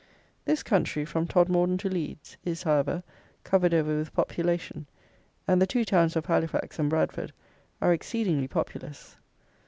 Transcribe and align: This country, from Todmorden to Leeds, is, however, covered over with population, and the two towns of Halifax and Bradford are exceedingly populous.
This 0.45 0.63
country, 0.63 1.05
from 1.05 1.27
Todmorden 1.27 1.77
to 1.77 1.87
Leeds, 1.87 2.35
is, 2.43 2.63
however, 2.63 3.03
covered 3.43 3.71
over 3.71 3.95
with 3.99 4.15
population, 4.15 4.87
and 5.47 5.61
the 5.61 5.67
two 5.67 5.85
towns 5.85 6.15
of 6.15 6.25
Halifax 6.25 6.79
and 6.79 6.89
Bradford 6.89 7.31
are 7.83 7.93
exceedingly 7.93 8.47
populous. 8.47 9.17